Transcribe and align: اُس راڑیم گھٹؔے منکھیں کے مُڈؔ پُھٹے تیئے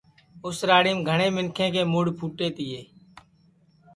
اُس 0.45 0.57
راڑیم 0.69 0.99
گھٹؔے 1.09 1.27
منکھیں 1.35 1.69
کے 1.73 1.81
مُڈؔ 1.91 2.05
پُھٹے 2.17 2.47
تیئے 2.55 2.81